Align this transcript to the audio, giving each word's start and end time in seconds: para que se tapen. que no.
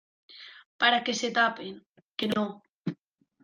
para 0.79 1.03
que 1.05 1.13
se 1.19 1.29
tapen. 1.37 1.73
que 2.17 2.27
no. 2.35 2.45